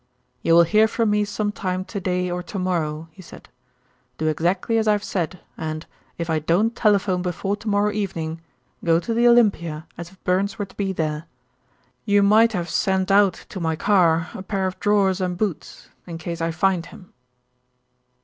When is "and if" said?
5.59-6.27